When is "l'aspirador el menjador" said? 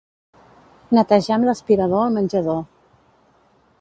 1.49-2.61